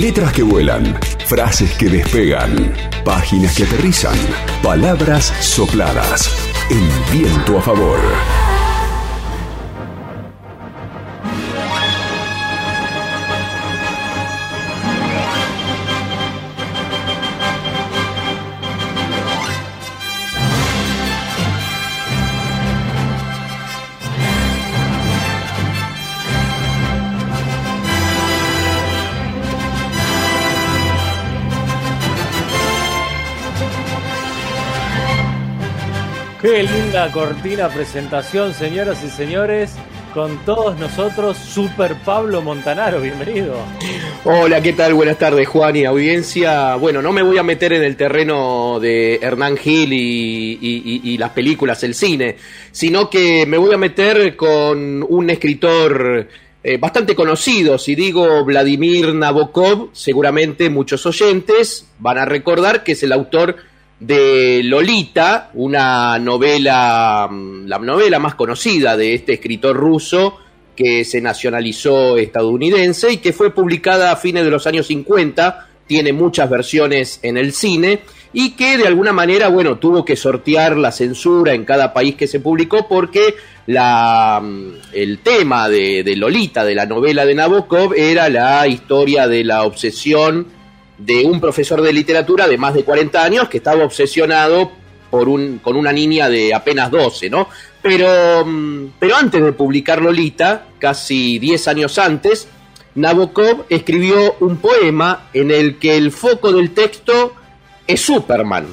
Letras 0.00 0.32
que 0.32 0.42
vuelan, 0.42 0.98
frases 1.26 1.74
que 1.76 1.90
despegan, 1.90 2.72
páginas 3.04 3.54
que 3.54 3.64
aterrizan, 3.64 4.16
palabras 4.62 5.26
sopladas, 5.40 6.30
en 6.70 7.12
viento 7.12 7.58
a 7.58 7.60
favor. 7.60 8.49
Qué 36.40 36.62
linda 36.62 37.12
cortina 37.12 37.68
presentación, 37.68 38.54
señoras 38.54 39.04
y 39.04 39.10
señores. 39.10 39.74
Con 40.14 40.38
todos 40.46 40.78
nosotros, 40.78 41.36
Super 41.36 41.96
Pablo 42.02 42.40
Montanaro, 42.40 43.02
bienvenido. 43.02 43.56
Hola, 44.24 44.62
¿qué 44.62 44.72
tal? 44.72 44.94
Buenas 44.94 45.18
tardes, 45.18 45.46
Juan 45.46 45.76
y 45.76 45.84
audiencia. 45.84 46.76
Bueno, 46.76 47.02
no 47.02 47.12
me 47.12 47.22
voy 47.22 47.36
a 47.36 47.42
meter 47.42 47.74
en 47.74 47.82
el 47.82 47.94
terreno 47.94 48.80
de 48.80 49.16
Hernán 49.16 49.58
Gil 49.58 49.92
y, 49.92 51.18
las 51.18 51.30
películas, 51.30 51.84
el 51.84 51.94
cine, 51.94 52.36
sino 52.72 53.10
que 53.10 53.44
me 53.44 53.58
voy 53.58 53.74
a 53.74 53.78
meter 53.78 54.34
con 54.34 55.04
un 55.06 55.28
escritor 55.28 56.26
eh, 56.64 56.78
bastante 56.78 57.14
conocido. 57.14 57.76
Si 57.76 57.94
digo 57.94 58.46
Vladimir 58.46 59.14
Nabokov, 59.14 59.90
seguramente 59.92 60.70
muchos 60.70 61.04
oyentes 61.04 61.86
van 61.98 62.16
a 62.16 62.24
recordar 62.24 62.82
que 62.82 62.92
es 62.92 63.02
el 63.02 63.12
autor 63.12 63.56
de 64.00 64.62
Lolita, 64.64 65.50
una 65.54 66.18
novela, 66.18 67.28
mm, 67.30 67.66
la 67.66 67.78
novela 67.78 68.18
más 68.18 68.34
conocida 68.34 68.96
de 68.96 69.14
este 69.14 69.34
escritor 69.34 69.76
ruso 69.76 70.38
que 70.74 71.04
se 71.04 71.20
nacionalizó 71.20 72.16
estadounidense 72.16 73.12
y 73.12 73.16
que 73.18 73.34
fue 73.34 73.54
publicada 73.54 74.10
a 74.10 74.16
fines 74.16 74.44
de 74.44 74.50
los 74.50 74.66
años 74.66 74.86
50, 74.86 75.68
tiene 75.86 76.14
muchas 76.14 76.48
versiones 76.48 77.20
en 77.22 77.36
el 77.36 77.52
cine 77.52 78.00
y 78.32 78.52
que 78.52 78.78
de 78.78 78.86
alguna 78.86 79.12
manera, 79.12 79.48
bueno, 79.48 79.76
tuvo 79.76 80.04
que 80.04 80.16
sortear 80.16 80.78
la 80.78 80.92
censura 80.92 81.52
en 81.52 81.66
cada 81.66 81.92
país 81.92 82.14
que 82.14 82.26
se 82.26 82.40
publicó 82.40 82.88
porque 82.88 83.34
la, 83.66 84.40
mm, 84.42 84.94
el 84.94 85.18
tema 85.18 85.68
de, 85.68 86.02
de 86.02 86.16
Lolita, 86.16 86.64
de 86.64 86.74
la 86.74 86.86
novela 86.86 87.26
de 87.26 87.34
Nabokov, 87.34 87.92
era 87.94 88.30
la 88.30 88.66
historia 88.66 89.28
de 89.28 89.44
la 89.44 89.64
obsesión 89.64 90.59
de 91.00 91.24
un 91.24 91.40
profesor 91.40 91.80
de 91.80 91.92
literatura 91.92 92.46
de 92.46 92.58
más 92.58 92.74
de 92.74 92.84
40 92.84 93.22
años 93.22 93.48
que 93.48 93.58
estaba 93.58 93.84
obsesionado 93.84 94.70
por 95.10 95.28
un, 95.28 95.58
con 95.58 95.76
una 95.76 95.92
niña 95.92 96.28
de 96.28 96.54
apenas 96.54 96.90
12, 96.90 97.30
¿no? 97.30 97.48
Pero, 97.82 98.44
mm, 98.44 98.92
pero 98.98 99.16
antes 99.16 99.42
de 99.42 99.52
publicar 99.52 100.00
Lolita, 100.00 100.66
casi 100.78 101.38
10 101.38 101.68
años 101.68 101.98
antes, 101.98 102.46
Nabokov 102.94 103.64
escribió 103.68 104.36
un 104.40 104.58
poema 104.58 105.28
en 105.32 105.50
el 105.50 105.78
que 105.78 105.96
el 105.96 106.12
foco 106.12 106.52
del 106.52 106.72
texto 106.72 107.34
es 107.86 108.00
Superman. 108.00 108.66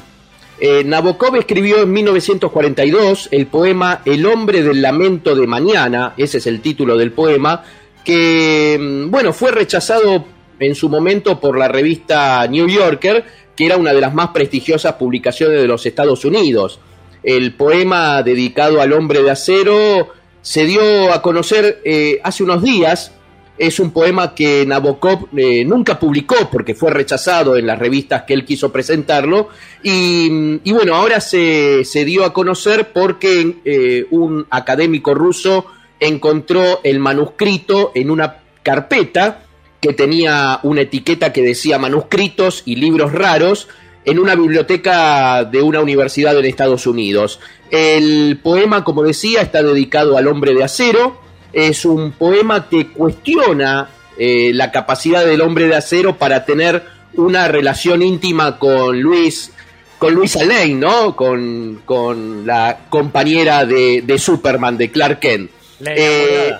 Eh, 0.59 0.83
Nabokov 0.83 1.35
escribió 1.37 1.83
en 1.83 1.93
1942 1.93 3.29
el 3.31 3.45
poema 3.45 4.01
El 4.05 4.25
hombre 4.25 4.63
del 4.63 4.81
lamento 4.81 5.35
de 5.35 5.45
mañana, 5.47 6.13
ese 6.17 6.39
es 6.39 6.47
el 6.47 6.61
título 6.61 6.97
del 6.97 7.11
poema, 7.11 7.63
que, 8.03 8.77
mm, 8.79 9.11
bueno, 9.11 9.33
fue 9.33 9.51
rechazado 9.51 10.25
en 10.59 10.75
su 10.75 10.89
momento 10.89 11.39
por 11.39 11.57
la 11.57 11.67
revista 11.67 12.45
New 12.47 12.67
Yorker, 12.67 13.23
que 13.55 13.65
era 13.65 13.77
una 13.77 13.93
de 13.93 14.01
las 14.01 14.13
más 14.13 14.29
prestigiosas 14.29 14.93
publicaciones 14.93 15.59
de 15.59 15.67
los 15.67 15.85
Estados 15.85 16.23
Unidos. 16.25 16.79
El 17.23 17.53
poema 17.53 18.21
dedicado 18.23 18.81
al 18.81 18.93
hombre 18.93 19.23
de 19.23 19.31
acero 19.31 20.09
se 20.41 20.65
dio 20.65 21.11
a 21.11 21.21
conocer 21.21 21.81
eh, 21.83 22.19
hace 22.23 22.43
unos 22.43 22.61
días. 22.61 23.11
Es 23.57 23.79
un 23.79 23.89
poema 23.89 24.35
que 24.35 24.65
Nabokov 24.67 25.29
eh, 25.35 25.65
nunca 25.65 25.99
publicó 25.99 26.35
porque 26.51 26.75
fue 26.75 26.91
rechazado 26.91 27.57
en 27.57 27.65
las 27.65 27.79
revistas 27.79 28.23
que 28.23 28.35
él 28.35 28.45
quiso 28.45 28.71
presentarlo. 28.71 29.49
Y, 29.81 30.71
bueno, 30.71 30.93
ahora 30.93 31.19
se, 31.19 31.83
se, 31.83 32.05
dio 32.05 32.23
a 32.23 32.33
conocer 32.33 32.93
porque 32.93 33.57
eh, 33.65 34.05
un 34.11 34.45
académico 34.51 35.15
ruso 35.15 35.65
encontró 35.99 36.81
el 36.83 36.99
manuscrito 36.99 37.91
en 37.95 38.11
una 38.11 38.37
carpeta 38.61 39.46
que 39.81 39.93
tenía 39.93 40.59
una 40.63 40.81
etiqueta 40.81 41.33
que 41.33 41.41
decía 41.41 41.77
manuscritos 41.77 42.63
y 42.65 42.75
libros 42.75 43.11
raros 43.11 43.67
en 44.05 44.19
una 44.19 44.35
biblioteca 44.35 45.43
de 45.43 45.61
una 45.61 45.81
universidad 45.81 46.37
en 46.37 46.45
Estados 46.45 46.87
Unidos. 46.87 47.39
El 47.69 48.39
poema, 48.41 48.83
como 48.83 49.03
decía, 49.03 49.41
está 49.41 49.61
dedicado 49.61 50.17
al 50.17 50.27
hombre 50.27 50.53
de 50.53 50.63
acero. 50.63 51.19
Es 51.51 51.85
un 51.85 52.13
poema 52.13 52.69
que 52.69 52.87
cuestiona 52.87 53.89
eh, 54.17 54.51
la 54.53 54.71
capacidad 54.71 55.25
del 55.25 55.41
hombre 55.41 55.67
de 55.67 55.75
acero 55.75 56.17
para 56.17 56.45
tener 56.45 56.83
una 57.15 57.47
relación 57.47 58.01
íntima 58.01 58.57
con 58.57 58.99
Luis, 59.01 59.51
con 59.99 60.13
Luisa 60.13 60.43
Lane, 60.43 60.75
¿no? 60.75 61.15
Con, 61.15 62.45
la 62.45 62.85
compañera 62.89 63.65
de, 63.65 64.17
Superman, 64.17 64.77
de 64.77 64.89
Clark 64.89 65.19
Kent. 65.19 65.51
Eh, 65.85 66.53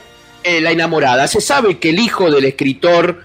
la 0.44 0.72
enamorada. 0.72 1.28
Se 1.28 1.42
sabe 1.42 1.78
que 1.78 1.90
el 1.90 2.00
hijo 2.00 2.32
del 2.32 2.46
escritor 2.46 3.22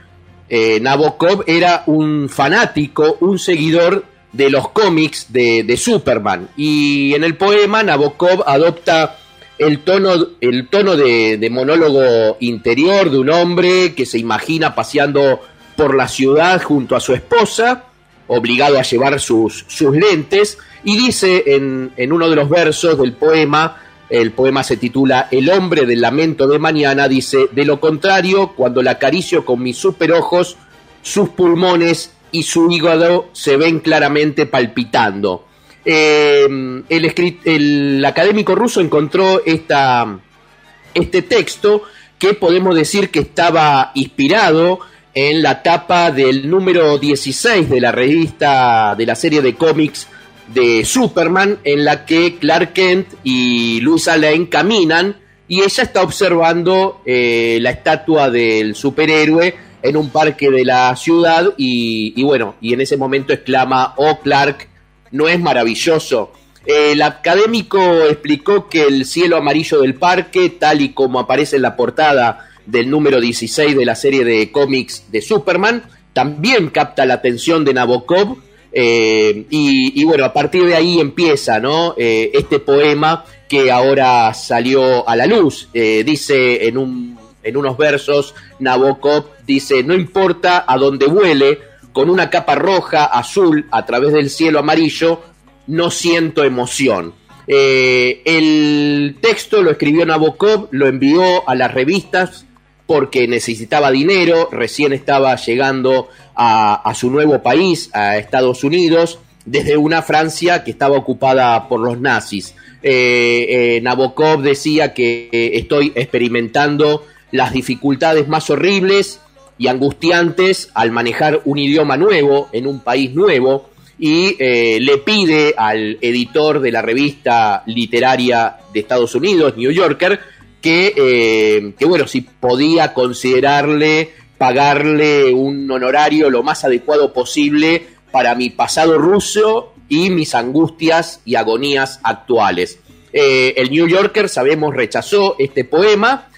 eh, 0.49 0.81
Nabokov 0.81 1.45
era 1.47 1.83
un 1.87 2.29
fanático, 2.29 3.17
un 3.21 3.39
seguidor 3.39 4.05
de 4.33 4.51
los 4.51 4.69
cómics 4.69 5.33
de, 5.33 5.77
Superman. 5.77 6.49
Y 6.57 7.15
en 7.15 7.25
el 7.25 7.37
poema 7.37 7.83
Nabokov 7.83 8.43
adopta 8.47 9.17
el 9.59 9.81
tono, 9.81 10.13
el 10.41 10.69
tono 10.69 10.97
de, 10.97 11.49
monólogo 11.51 12.37
interior 12.41 13.11
de 13.11 13.19
un 13.19 13.31
hombre 13.31 13.95
que 13.95 14.05
se 14.05 14.19
imagina 14.19 14.75
paseando 14.75 15.41
por 15.77 15.95
la 15.95 16.09
ciudad 16.09 16.63
junto 16.63 16.97
a 16.97 17.01
su 17.01 17.15
esposa, 17.15 17.85
obligado 18.27 18.79
a 18.79 18.83
llevar 18.83 19.19
sus, 19.21 19.65
sus 19.69 19.97
lentes, 19.97 20.59
y 20.85 20.97
dice 20.97 21.45
en, 21.47 21.93
en 21.97 22.13
uno 22.13 22.29
de 22.29 22.37
los 22.37 22.49
versos 22.49 22.99
del 22.99 23.13
poema, 23.13 23.81
el 24.13 24.33
poema 24.33 24.63
se 24.63 24.77
titula 24.77 25.29
El 25.31 25.49
hombre 25.49 25.87
del 25.87 26.03
lamento 26.03 26.47
de 26.47 26.59
mañana. 26.59 27.09
Dice, 27.09 27.49
de 27.51 27.65
lo 27.65 27.81
contrario, 27.81 28.53
cuando 28.55 28.83
la 28.83 28.93
acaricio 28.93 29.47
con 29.47 29.63
mis 29.63 29.79
super 29.79 30.13
ojos, 30.13 30.59
sus 31.01 31.31
pulmones 31.31 32.13
y 32.31 32.43
su 32.43 32.71
hígado 32.71 33.31
se 33.33 33.57
ven 33.57 33.81
claramente 33.81 34.45
palpitando. 34.45 35.47
Em, 35.83 36.85
el, 36.91 38.05
académico 38.05 38.55
ruso 38.55 38.83
encontró 38.83 39.41
este 39.47 41.23
texto 41.23 41.83
que 42.19 42.35
podemos 42.35 42.77
decir 42.77 43.11
que 43.11 43.21
estaba 43.21 43.93
inspirado 43.95 44.81
en 45.15 45.43
la 45.43 45.63
tapa 45.63 46.11
del 46.11 46.51
número 46.51 46.99
16 46.99 47.71
de 47.71 47.81
la 47.81 47.93
revista 47.93 48.95
de 48.95 49.07
la 49.07 49.15
serie 49.15 49.41
de 49.41 49.55
cómics 49.55 50.07
de 50.55 50.85
Superman 50.85 51.59
en 51.65 51.85
la 51.85 52.05
que 52.05 52.37
Clark 52.37 52.73
Kent 52.73 53.09
y 53.25 53.81
Luisa 53.81 54.17
Lane 54.17 54.49
caminan 54.49 55.17
y 55.49 55.61
ella 55.61 55.83
está 55.83 56.03
observando 56.03 57.03
eh, 57.05 57.59
la 57.61 57.71
estatua 57.71 58.31
del 58.31 58.75
superhéroe 58.75 59.55
en 59.83 59.97
un 59.97 60.11
parque 60.11 60.51
de 60.51 60.65
la 60.65 60.95
ciudad 60.97 61.53
y, 61.57 62.23
bueno, 62.23 62.55
y 62.61 62.73
en 62.73 62.81
ese 62.81 62.97
momento 62.97 63.33
exclama, 63.33 63.95
oh 63.97 64.21
Clark, 64.21 64.69
¿no 65.11 65.29
es 65.29 65.41
maravilloso? 65.41 66.33
El 66.65 67.03
académico 67.03 67.81
explicó 68.05 68.69
que 68.69 68.85
el 68.85 69.05
cielo 69.05 69.37
amarillo 69.37 69.81
del 69.81 69.95
parque, 69.95 70.51
tal 70.51 70.81
y 70.81 70.91
como 70.91 71.19
aparece 71.19 71.57
en 71.57 71.63
la 71.63 71.77
portada 71.77 72.49
del 72.65 72.89
número 72.89 73.21
16 73.21 73.77
de 73.77 73.85
la 73.85 73.97
serie 73.97 74.25
de 74.25 74.53
cómics 74.53 75.11
de 75.11 75.21
Superman, 75.21 75.83
también 76.13 76.71
capta 76.71 77.05
la 77.05 77.15
atención 77.15 77.65
de 77.65 77.75
Nabokov 77.75 78.39
eh, 78.73 79.47
y, 79.51 80.05
bueno, 80.05 80.25
a 80.25 80.33
partir 80.33 80.65
de 80.65 80.75
ahí 80.75 80.99
empieza 80.99 81.61
¿no? 81.61 81.95
Eh, 81.97 82.31
este 82.35 82.59
poema 82.59 83.25
que 83.49 83.71
ahora 83.71 84.33
salió 84.35 85.09
a 85.09 85.15
la 85.15 85.27
luz. 85.27 85.69
Eh, 85.75 86.03
dice 86.05 86.67
en, 86.67 86.79
un, 86.79 87.19
en 87.43 87.57
unos 87.57 87.77
versos, 87.77 88.35
Nabokov 88.59 89.27
dice, 89.47 89.83
no 89.83 89.95
importa 89.95 90.65
a 90.67 90.77
dónde 90.79 91.07
vuele, 91.07 91.59
con 91.93 92.09
una 92.09 92.31
capa 92.31 92.55
roja, 92.55 93.05
azul, 93.05 93.67
a 93.71 93.85
través 93.85 94.13
del 94.15 94.31
cielo 94.31 94.59
amarillo, 94.59 95.21
no 95.67 95.91
siento 95.91 96.43
emoción. 96.45 97.13
el 97.47 99.17
texto 99.21 99.63
lo 99.63 99.71
escribió 99.73 100.07
Nabokov, 100.07 100.69
lo 100.71 100.87
envió 100.87 101.47
a 101.47 101.55
las 101.55 101.75
revistas 101.75 102.47
porque 102.87 103.29
necesitaba 103.29 103.91
dinero, 103.91 104.49
recién 104.51 104.93
estaba 104.93 105.37
llegando 105.37 106.09
a, 106.35 106.93
su 106.95 107.11
nuevo 107.11 107.43
país, 107.43 107.91
a 107.93 108.17
Estados 108.17 108.65
Unidos, 108.65 109.19
desde 109.45 109.77
una 109.77 110.03
Francia 110.03 110.65
que 110.65 110.71
estaba 110.71 110.97
ocupada 110.97 111.69
por 111.69 111.81
los 111.81 112.01
nazis. 112.01 112.55
Eh, 112.83 113.47
eh, 113.77 113.81
Nabokov 113.83 114.43
decía 114.43 114.93
que 114.93 115.29
eh, 115.33 115.51
estoy 115.55 115.93
experimentando 115.95 117.07
las 117.31 117.53
dificultades 117.53 118.29
más 118.29 118.51
horribles 118.51 119.21
y 119.59 119.69
angustiantes 119.69 120.71
al 120.75 120.91
manejar 120.91 121.43
un 121.45 121.59
idioma 121.59 121.97
nuevo 121.97 122.49
en 122.53 122.67
un 122.67 122.81
país 122.81 123.15
nuevo 123.15 123.71
y 123.99 124.37
le 124.37 124.99
pide 124.99 125.55
al 125.57 125.97
editor 126.01 126.61
de 126.61 126.73
la 126.73 126.83
revista 126.83 127.63
literaria 127.67 128.57
de 128.73 128.81
Estados 128.81 129.15
Unidos, 129.15 129.57
New 129.57 129.71
Yorker, 129.71 130.19
que, 130.63 130.95
eh, 130.97 131.75
que 131.79 131.85
bueno, 131.85 132.07
si 132.07 132.23
podía 132.23 132.95
considerarle 132.95 134.11
pagarle 134.39 135.33
un 135.33 135.71
honorario 135.71 136.31
lo 136.31 136.43
más 136.43 136.65
adecuado 136.65 137.13
posible 137.13 137.87
para 138.11 138.35
mi 138.35 138.51
pasado 138.51 138.99
ruso 138.99 139.75
y 139.89 140.11
mis 140.11 140.35
angustias 140.35 141.21
y 141.25 141.37
agonías 141.37 142.01
actuales. 142.03 142.79
Eh, 143.13 143.55
el 143.57 143.71
New 143.71 143.87
Yorker, 143.87 144.29
sabemos, 144.29 144.75
rechazó 144.75 145.37
este 145.39 145.65
poema. 145.65 146.29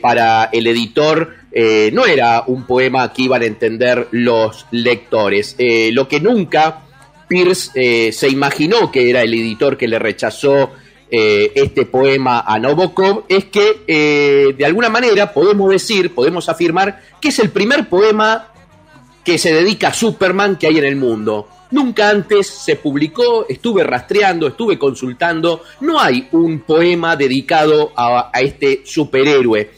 para 0.00 0.48
el 0.52 0.66
editor 0.68 1.34
no 1.92 2.06
era 2.06 2.44
un 2.46 2.66
poema 2.66 3.12
que 3.12 3.22
iban 3.22 3.42
a 3.42 3.46
entender 3.46 4.06
los 4.12 4.66
lectores. 4.70 5.56
lo 5.92 6.06
que 6.06 6.20
nunca 6.20 6.86
Pierce 7.28 7.70
eh, 7.74 8.12
se 8.12 8.28
imaginó 8.28 8.90
que 8.90 9.10
era 9.10 9.22
el 9.22 9.34
editor 9.34 9.76
que 9.76 9.88
le 9.88 9.98
rechazó 9.98 10.70
eh, 11.10 11.52
este 11.54 11.86
poema 11.86 12.40
a 12.40 12.58
Nabokov, 12.58 13.24
es 13.28 13.44
que 13.46 13.82
eh, 13.86 14.54
de 14.56 14.64
alguna 14.64 14.88
manera 14.88 15.32
podemos 15.32 15.70
decir, 15.70 16.14
podemos 16.14 16.48
afirmar 16.48 17.00
que 17.20 17.28
es 17.28 17.38
el 17.38 17.50
primer 17.50 17.88
poema 17.88 18.48
que 19.24 19.38
se 19.38 19.52
dedica 19.52 19.88
a 19.88 19.94
Superman 19.94 20.56
que 20.56 20.66
hay 20.66 20.78
en 20.78 20.84
el 20.84 20.96
mundo. 20.96 21.48
Nunca 21.70 22.10
antes 22.10 22.46
se 22.46 22.76
publicó, 22.76 23.46
estuve 23.48 23.82
rastreando, 23.82 24.46
estuve 24.46 24.78
consultando, 24.78 25.62
no 25.80 26.00
hay 26.00 26.28
un 26.30 26.60
poema 26.60 27.16
dedicado 27.16 27.92
a, 27.96 28.30
este 28.40 28.82
superhéroe. 28.84 29.70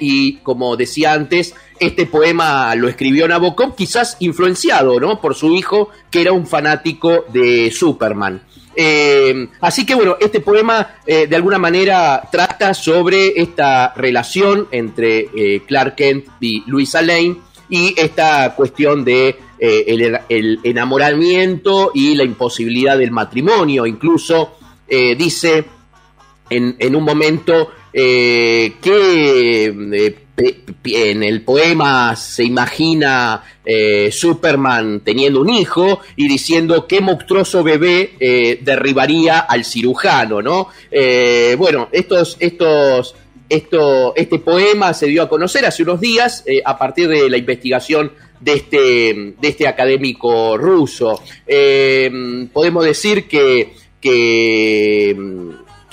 Y 0.00 0.38
como 0.38 0.76
decía 0.76 1.12
antes, 1.12 1.54
este 1.78 2.06
poema 2.06 2.74
lo 2.74 2.88
escribió 2.88 3.28
Nabokov, 3.28 3.76
quizás 3.76 4.16
influenciado 4.20 4.98
¿no? 4.98 5.20
por 5.20 5.34
su 5.34 5.54
hijo, 5.54 5.90
que 6.10 6.22
era 6.22 6.32
un 6.32 6.46
fanático 6.46 7.24
de 7.32 7.70
Superman. 7.70 8.42
Eh, 8.78 9.48
así 9.62 9.86
que 9.86 9.94
bueno, 9.94 10.18
este 10.20 10.40
poema 10.40 10.96
eh, 11.06 11.26
de 11.26 11.34
alguna 11.34 11.58
manera 11.58 12.28
trata 12.30 12.74
sobre 12.74 13.40
esta 13.40 13.94
relación 13.96 14.68
entre 14.70 15.30
eh, 15.34 15.62
Clark 15.66 15.94
Kent 15.96 16.26
y 16.40 16.62
Luisa 16.66 17.00
Lane 17.00 17.36
y 17.70 17.94
esta 17.96 18.54
cuestión 18.54 19.02
de 19.02 19.38
el, 19.58 20.60
enamoramiento 20.62 21.90
y 21.94 22.14
la 22.14 22.24
imposibilidad 22.24 22.98
del 22.98 23.10
matrimonio. 23.10 23.86
Incluso 23.86 24.58
dice 24.86 25.64
en, 26.50 26.76
en, 26.78 26.94
un 26.94 27.02
momento 27.02 27.72
que 27.96 29.72
en 30.84 31.22
el 31.22 31.42
poema 31.42 32.14
se 32.14 32.44
imagina 32.44 33.42
eh, 33.64 34.10
Superman 34.12 35.00
teniendo 35.00 35.40
un 35.40 35.50
hijo 35.50 36.00
y 36.14 36.28
diciendo 36.28 36.86
qué 36.86 37.00
monstruoso 37.00 37.64
bebé 37.64 38.12
eh, 38.20 38.60
derribaría 38.62 39.40
al 39.40 39.64
cirujano, 39.64 40.42
¿no? 40.42 40.68
Eh, 40.90 41.56
bueno, 41.58 41.88
estos, 41.90 42.36
estos, 42.38 43.16
esto, 43.48 44.14
este 44.14 44.38
poema 44.38 44.94
se 44.94 45.06
dio 45.06 45.22
a 45.22 45.28
conocer 45.28 45.66
hace 45.66 45.82
unos 45.82 46.00
días 46.00 46.44
a 46.64 46.78
partir 46.78 47.08
de 47.08 47.28
la 47.30 47.38
investigación 47.38 48.12
de 48.40 48.52
este, 48.52 49.34
de 49.40 49.48
este 49.48 49.66
académico 49.66 50.56
ruso. 50.56 51.22
podemos 52.52 52.84
decir 52.84 53.26
que, 53.26 53.74
que, 54.00 55.16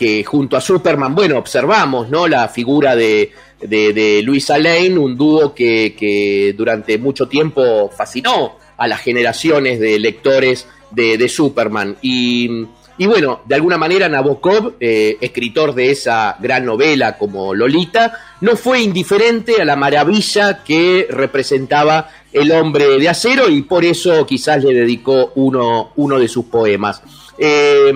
que 0.04 0.24
junto 0.26 0.58
a 0.58 0.62
Superman, 0.62 1.16
bueno, 1.16 1.38
observamos, 1.38 2.10
¿no? 2.10 2.28
La 2.28 2.50
figura 2.50 2.96
de 2.96 3.32
de, 3.68 3.94
de 3.94 4.22
Luisa 4.22 4.58
Lane, 4.58 4.98
un 4.98 5.18
dúo 5.18 5.54
que, 5.54 6.54
durante 6.58 6.98
mucho 6.98 7.28
tiempo 7.28 7.90
fascinó 7.96 8.58
a 8.78 8.88
las 8.88 9.02
generaciones 9.02 9.80
de 9.80 10.00
lectores 10.00 10.68
de, 10.92 11.28
Superman. 11.30 11.98
Y, 12.02 12.68
bueno, 13.00 13.42
de 13.46 13.56
alguna 13.56 13.78
manera 13.78 14.08
Nabokov, 14.08 14.76
eh, 14.80 15.18
escritor 15.20 15.74
de 15.74 15.92
esa 15.92 16.38
gran 16.40 16.66
novela 16.66 17.18
como 17.18 17.54
Lolita, 17.54 18.14
no 18.42 18.56
fue 18.56 18.82
indiferente 18.82 19.62
a 19.62 19.66
la 19.66 19.76
maravilla 19.76 20.64
que 20.64 21.08
representaba 21.10 22.10
el 22.32 22.52
hombre 22.52 23.00
de 23.00 23.10
acero 23.10 23.50
y 23.50 23.62
por 23.62 23.86
eso 23.86 24.26
quizás 24.26 24.64
le 24.64 24.74
dedicó 24.74 25.32
uno, 25.36 25.92
uno 25.96 26.20
de 26.20 26.28
sus 26.28 26.46
poemas. 26.46 27.02
Eh, 27.38 27.92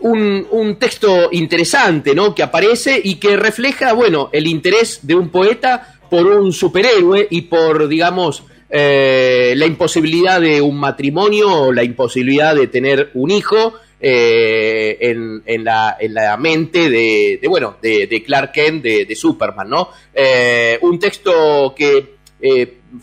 un, 0.00 0.76
texto 0.78 1.28
interesante, 1.32 2.14
¿no? 2.14 2.34
Que 2.34 2.42
aparece 2.42 3.00
y 3.02 3.16
que 3.16 3.36
refleja, 3.36 3.92
bueno, 3.92 4.30
el 4.32 4.46
interés 4.46 5.00
de 5.02 5.14
un 5.14 5.30
poeta 5.30 5.96
por 6.10 6.26
un 6.26 6.52
superhéroe 6.52 7.26
y 7.30 7.42
por, 7.42 7.88
digamos, 7.88 8.44
eh, 8.70 9.54
la 9.56 9.66
imposibilidad 9.66 10.40
de 10.40 10.60
un 10.60 10.78
matrimonio 10.78 11.52
o 11.52 11.72
la 11.72 11.84
imposibilidad 11.84 12.54
de 12.54 12.66
tener 12.66 13.10
un 13.14 13.30
hijo 13.30 13.74
eh, 14.00 14.98
en, 15.00 15.64
la, 15.64 15.96
en, 15.98 16.14
la, 16.14 16.36
mente 16.36 16.90
de, 16.90 17.40
bueno, 17.48 17.76
de, 17.80 18.22
Clark 18.26 18.52
Kent, 18.52 18.82
de, 18.82 19.16
Superman, 19.16 19.68
¿no? 19.68 19.90
Eh, 20.12 20.78
un 20.82 20.98
texto 20.98 21.74
que 21.76 22.14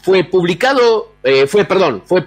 fue 0.01 0.25
publicado, 0.25 1.13
fue, 1.47 1.65
perdón, 1.65 2.03
fue 2.05 2.23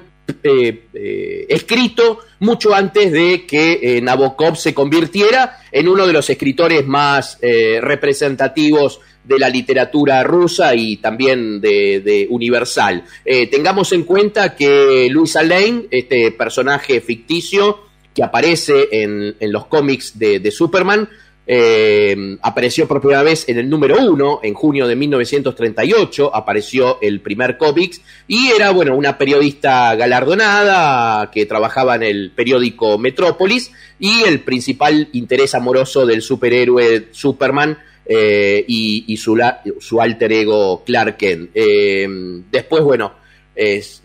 eh, 0.47 0.89
eh, 0.93 1.47
escrito 1.49 2.19
mucho 2.41 2.75
antes 2.75 3.11
de 3.11 3.47
que 3.47 3.79
eh, 3.81 4.03
Nabokov 4.03 4.57
se 4.57 4.75
convirtiera 4.75 5.57
en 5.73 5.89
uno 5.89 6.07
de 6.07 6.13
los 6.13 6.29
escritores 6.29 6.87
más 6.87 7.39
representativos 7.41 9.01
de 9.25 9.39
la 9.39 9.49
literatura 9.49 10.23
rusa 10.23 10.75
y 10.75 10.99
también 10.99 11.63
de, 11.63 12.27
universal. 12.29 13.05
tengamos 13.51 13.93
en 13.93 14.05
cuenta 14.05 14.55
que 14.55 15.09
Luisa 15.11 15.43
Lane, 15.43 15.87
este 15.91 16.31
personaje 16.33 17.01
ficticio 17.01 17.81
que 18.13 18.23
aparece 18.23 18.89
en, 18.93 19.35
los 19.51 19.67
cómics 19.67 20.19
de 20.19 20.51
Superman, 20.51 21.09
eh, 21.47 22.39
apareció 22.41 22.89
por 22.89 23.01
primera 23.01 23.23
vez 23.23 23.49
en 23.49 23.59
el 23.59 23.69
número 23.69 23.97
uno, 23.99 24.41
en 24.43 24.55
junio 24.55 24.87
de 24.87 24.97
1938, 24.97 26.35
apareció 26.35 26.99
el 27.03 27.21
primer 27.21 27.59
cómics, 27.59 28.01
y 28.27 28.49
era, 28.49 28.71
bueno, 28.71 28.97
una 28.97 29.19
periodista 29.19 29.95
galardonada 29.95 31.31
que 31.31 31.45
trabajaba 31.47 31.97
en 31.97 32.05
el 32.05 32.31
periódico 32.31 32.99
Metrópolis, 32.99 33.73
y 33.99 34.23
el 34.23 34.41
principal 34.41 35.09
interés 35.13 35.55
amoroso 35.55 36.07
del 36.07 36.23
superhéroe 36.23 37.09
Superman 37.11 37.79
eh, 38.07 38.65
y, 38.67 39.17
su, 39.17 39.39
su, 39.81 40.01
alter 40.01 40.33
ego 40.33 40.83
Clark 40.85 41.17
Kent. 41.17 41.51
Eh, 41.55 42.07
después, 42.51 42.83
bueno, 42.83 43.15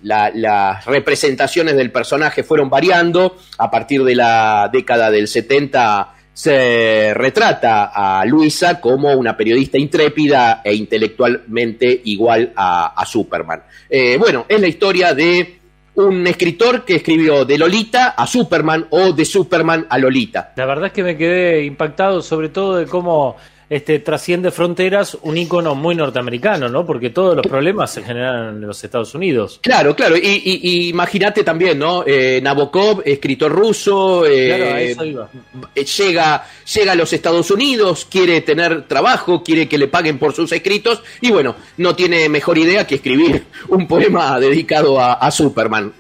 las 0.04 0.86
representaciones 0.86 1.76
del 1.76 1.92
personaje 1.92 2.44
fueron 2.44 2.70
variando, 2.70 3.38
a 3.58 3.72
partir 3.72 4.04
de 4.04 4.16
la 4.16 4.70
década 4.72 5.10
del 5.10 5.28
70 5.28 6.16
se 6.40 7.14
retrata 7.16 7.92
a 7.94 8.24
Luisa 8.24 8.80
como 8.80 9.12
una 9.12 9.36
periodista 9.36 9.78
intrépida 9.78 10.62
e 10.64 10.74
intelectualmente 10.74 12.02
igual 12.06 12.54
a, 12.56 13.04
Superman. 13.06 13.62
Eh, 13.90 14.16
bueno, 14.18 14.46
es 14.48 14.62
la 14.62 14.68
historia 14.68 15.14
de 15.14 15.60
un 15.96 16.26
escritor 16.28 16.86
que 16.86 16.96
escribió 16.96 17.44
de 17.44 17.58
Lolita 17.58 18.12
a 18.12 18.26
Superman 18.26 18.88
o 18.92 19.12
de 19.12 19.26
Superman 19.26 19.86
a 19.90 19.98
Lolita. 19.98 20.54
La 20.56 20.66
verdad 20.66 20.86
es 20.86 20.94
que 20.94 21.04
me 21.04 21.18
quedé 21.18 21.66
impactado 21.66 22.22
sobre 22.22 22.48
todo 22.48 22.78
de 22.78 22.86
cómo 22.86 23.36
este, 23.70 24.00
trasciende 24.00 24.50
fronteras 24.50 25.18
un 25.22 25.38
icono 25.38 25.76
muy 25.76 25.94
norteamericano, 25.94 26.70
¿no? 26.70 26.86
Porque 26.86 27.12
todos 27.12 27.36
los 27.36 27.46
problemas 27.46 27.92
se 27.92 28.02
generan 28.02 28.56
en 28.56 28.62
los 28.62 28.84
Estados 28.84 29.14
Unidos. 29.14 29.60
Claro, 29.62 29.96
claro. 29.96 30.16
Y, 30.18 30.90
imagínate 30.90 31.44
también, 31.44 31.78
¿no? 31.78 32.04
Eh, 32.06 32.40
Nabokov, 32.42 33.04
escritor 33.06 33.52
ruso, 33.52 34.26
eh, 34.26 34.92
eh, 34.92 35.86
Llega, 36.00 36.46
llega 36.74 36.92
a 36.92 36.96
los 36.96 37.14
Estados 37.14 37.52
Unidos, 37.52 38.08
quiere 38.10 38.42
tener 38.42 38.88
trabajo, 38.88 39.44
quiere 39.44 39.68
que 39.68 39.78
le 39.78 39.88
paguen 39.88 40.18
por 40.18 40.34
sus 40.34 40.52
escritos 40.52 41.04
y 41.22 41.32
bueno, 41.32 41.56
no 41.78 41.96
tiene 41.96 42.30
mejor 42.30 42.58
idea 42.58 42.88
que 42.88 42.96
escribir 42.96 43.44
un 43.68 43.88
poema 43.88 44.40
dedicado 44.40 45.00
a, 45.00 45.30
Superman. 45.30 45.94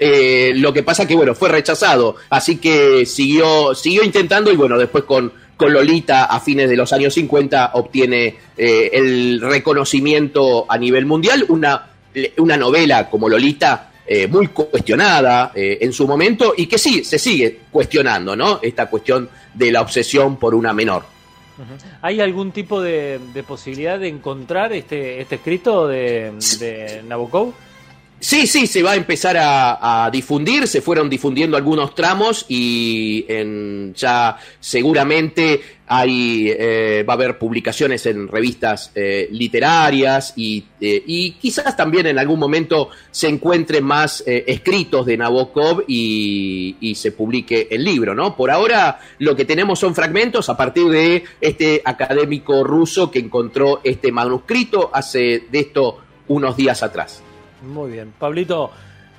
lo 0.55 0.73
que 0.73 0.81
pasa 0.81 1.07
que, 1.07 1.15
bueno, 1.15 1.35
fue 1.35 1.49
rechazado, 1.49 2.15
así 2.29 2.57
que 2.57 3.05
siguió, 3.05 3.75
siguió 3.75 4.03
intentando 4.03 4.51
y 4.51 4.55
bueno, 4.55 4.77
después 4.77 5.03
con 5.03 5.31
con 5.59 5.73
Lolita 5.73 6.23
a 6.23 6.39
fines 6.39 6.69
de 6.69 6.77
los 6.77 6.93
años 6.93 7.13
50 7.13 7.71
obtiene 7.73 8.33
eh, 8.57 8.91
el 8.93 9.41
reconocimiento 9.41 10.65
a 10.69 10.77
nivel 10.77 11.05
mundial, 11.05 11.43
una, 11.49 11.89
una 12.37 12.55
novela 12.55 13.09
como 13.09 13.27
Lolita 13.27 13.91
eh, 14.07 14.25
muy 14.27 14.47
cuestionada 14.47 15.51
eh, 15.53 15.79
en 15.81 15.91
su 15.91 16.07
momento 16.07 16.53
y 16.55 16.65
que 16.65 16.77
sí, 16.77 17.03
se 17.03 17.19
sigue 17.19 17.59
cuestionando, 17.69 18.37
¿no? 18.37 18.61
Esta 18.61 18.89
cuestión 18.89 19.27
de 19.53 19.69
la 19.69 19.81
obsesión 19.81 20.37
por 20.37 20.55
una 20.55 20.71
menor. 20.71 21.03
¿Hay 22.01 22.21
algún 22.21 22.53
tipo 22.53 22.81
de, 22.81 23.19
posibilidad 23.45 23.99
de 23.99 24.07
encontrar 24.07 24.71
este, 24.71 25.19
este 25.19 25.35
escrito 25.35 25.89
de, 25.89 26.31
de 26.59 27.03
Nabokov? 27.05 27.53
Sí, 28.21 28.47
sí, 28.47 28.67
se 28.67 28.83
va 28.83 28.91
a 28.91 28.95
empezar 28.95 29.37
a, 29.39 30.09
difundir, 30.11 30.67
se 30.67 30.81
fueron 30.81 31.09
difundiendo 31.09 31.55
algunos 31.55 31.95
tramos 31.95 32.45
y 32.49 33.25
en, 33.29 33.93
ya 33.95 34.37
seguramente 34.59 35.61
hay, 35.87 36.49
eh, 36.49 37.05
va 37.07 37.13
a 37.13 37.15
haber 37.15 37.37
publicaciones 37.37 38.05
en 38.07 38.27
revistas 38.27 38.91
eh, 38.93 39.29
literarias 39.31 40.33
y, 40.35 40.65
eh, 40.81 41.01
y, 41.07 41.31
quizás 41.33 41.77
también 41.77 42.07
en 42.07 42.19
algún 42.19 42.39
momento 42.39 42.89
se 43.09 43.29
encuentren 43.29 43.85
más 43.85 44.21
escritos 44.25 45.05
de 45.05 45.15
Nabokov 45.15 45.85
y, 45.87 46.75
y, 46.81 46.95
se 46.95 47.13
publique 47.13 47.69
el 47.71 47.85
libro, 47.85 48.13
¿no? 48.13 48.35
Por 48.35 48.51
ahora 48.51 48.99
lo 49.19 49.33
que 49.35 49.45
tenemos 49.45 49.79
son 49.79 49.95
fragmentos 49.95 50.49
a 50.49 50.57
partir 50.57 50.89
de 50.89 51.23
este 51.39 51.81
académico 51.85 52.65
ruso 52.65 53.09
que 53.09 53.19
encontró 53.19 53.79
este 53.83 54.11
manuscrito 54.11 54.89
hace 54.93 55.45
de 55.49 55.59
esto 55.59 55.99
unos 56.27 56.57
días 56.57 56.83
atrás. 56.83 57.23
Muy 57.61 57.91
bien. 57.91 58.13
Pablito, 58.17 58.71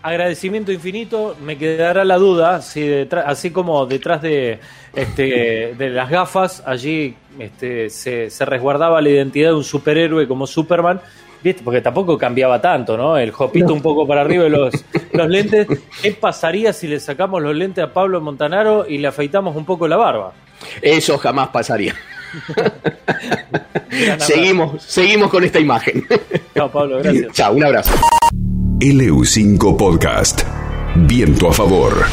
agradecimiento 0.03 0.73
infinito. 0.73 1.37
Me 1.43 1.57
quedará 1.57 2.05
la 2.05 2.17
duda, 2.17 2.63
si 2.63 2.83
detrás, 2.83 3.25
así 3.27 3.51
como 3.51 3.87
detrás 3.87 4.23
de, 4.23 4.61
este, 4.95 5.75
de 5.77 5.91
las 5.91 6.11
gafas, 6.11 6.63
allí 6.67 7.17
este, 7.39 7.91
se, 7.91 8.31
resguardaba 8.45 9.01
la 9.01 9.11
identidad 9.11 9.51
de 9.51 9.57
un 9.57 9.65
superhéroe 9.65 10.27
como 10.27 10.47
Superman. 10.47 11.01
¿Viste? 11.43 11.63
Porque 11.65 11.81
tampoco 11.81 12.19
cambiaba 12.19 12.61
tanto, 12.61 12.99
¿no? 12.99 13.17
El 13.17 13.31
jopito 13.31 13.73
un 13.73 13.81
poco 13.81 14.07
para 14.07 14.21
arriba 14.21 14.45
y 14.45 14.51
los, 14.51 14.75
los 15.15 15.27
lentes. 15.27 15.67
¿Qué 16.03 16.13
pasaría 16.13 16.75
si 16.75 16.87
le 16.87 17.01
sacamos 17.01 17.41
los 17.41 17.57
lentes 17.57 17.83
a 17.83 17.95
Pablo 17.95 18.21
Montanaro 18.21 18.85
y 18.87 18.99
le 18.99 19.09
afeitamos 19.09 19.57
un 19.57 19.65
poco 19.65 19.89
la 19.89 19.97
barba? 19.97 20.35
Eso 20.83 21.17
jamás 21.17 21.49
pasaría. 21.49 21.95
Seguimos, 24.19 24.83
seguimos 24.83 25.31
con 25.31 25.45
esta 25.45 25.59
imagen. 25.61 26.07
Chao, 26.55 26.71
Pablo, 26.71 26.99
gracias. 26.99 27.33
Chao, 27.33 27.55
un 27.55 27.65
abrazo. 27.65 27.93
LU5 28.81 29.77
Podcast. 29.77 30.43
Viento 30.95 31.49
a 31.49 31.53
favor. 31.53 32.07